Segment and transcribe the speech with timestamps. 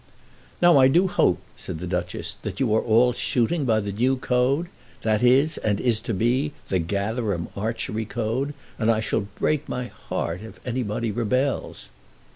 [0.63, 4.15] "Now I do hope," said the Duchess, "that you are all shooting by the new
[4.17, 4.65] code.
[5.03, 9.85] That is, and is to be, the Gatherum Archery Code, and I shall break my
[10.09, 11.89] heart if anybody rebels."